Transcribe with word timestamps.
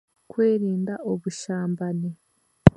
Kwerinda 0.31 0.93
obushambani. 1.11 2.09